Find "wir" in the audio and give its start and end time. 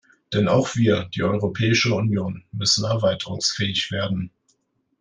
0.75-1.05